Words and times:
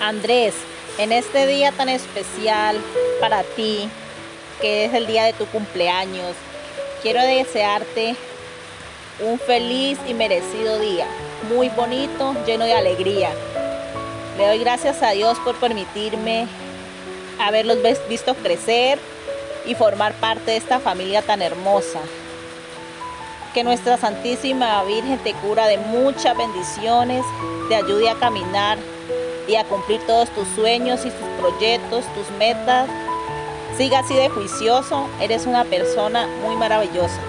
Andrés, 0.00 0.54
en 0.98 1.12
este 1.12 1.46
día 1.46 1.72
tan 1.72 1.88
especial 1.88 2.76
para 3.20 3.42
ti, 3.42 3.88
que 4.60 4.84
es 4.84 4.94
el 4.94 5.06
día 5.06 5.24
de 5.24 5.32
tu 5.32 5.46
cumpleaños, 5.46 6.34
quiero 7.02 7.20
desearte 7.20 8.14
un 9.20 9.38
feliz 9.38 9.98
y 10.06 10.14
merecido 10.14 10.78
día, 10.78 11.06
muy 11.48 11.68
bonito, 11.68 12.34
lleno 12.46 12.64
de 12.64 12.74
alegría. 12.74 13.30
Le 14.36 14.46
doy 14.46 14.58
gracias 14.58 15.02
a 15.02 15.10
Dios 15.10 15.36
por 15.40 15.56
permitirme 15.56 16.46
haberlos 17.40 17.78
visto 18.08 18.34
crecer 18.36 18.98
y 19.66 19.74
formar 19.74 20.14
parte 20.14 20.52
de 20.52 20.56
esta 20.56 20.78
familia 20.78 21.22
tan 21.22 21.42
hermosa. 21.42 22.00
Que 23.52 23.64
nuestra 23.64 23.96
Santísima 23.96 24.82
Virgen 24.84 25.18
te 25.18 25.32
cura 25.34 25.66
de 25.66 25.78
muchas 25.78 26.36
bendiciones, 26.36 27.24
te 27.68 27.74
ayude 27.74 28.08
a 28.10 28.14
caminar 28.14 28.78
y 29.48 29.56
a 29.56 29.64
cumplir 29.64 30.00
todos 30.06 30.28
tus 30.30 30.46
sueños 30.48 31.00
y 31.04 31.10
tus 31.10 31.28
proyectos, 31.40 32.04
tus 32.14 32.30
metas. 32.38 32.88
Siga 33.76 34.00
así 34.00 34.14
de 34.14 34.28
juicioso, 34.28 35.08
eres 35.20 35.46
una 35.46 35.64
persona 35.64 36.28
muy 36.44 36.56
maravillosa. 36.56 37.20